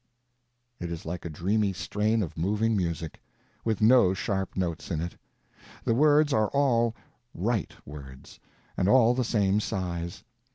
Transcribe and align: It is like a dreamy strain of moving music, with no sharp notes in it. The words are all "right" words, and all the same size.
It 0.79 0.91
is 0.91 1.05
like 1.05 1.25
a 1.25 1.29
dreamy 1.29 1.73
strain 1.73 2.23
of 2.23 2.35
moving 2.35 2.75
music, 2.75 3.21
with 3.63 3.81
no 3.81 4.15
sharp 4.15 4.57
notes 4.57 4.89
in 4.89 4.99
it. 4.99 5.15
The 5.83 5.93
words 5.93 6.33
are 6.33 6.47
all 6.47 6.95
"right" 7.35 7.75
words, 7.85 8.39
and 8.75 8.89
all 8.89 9.13
the 9.13 9.23
same 9.23 9.59
size. 9.59 10.23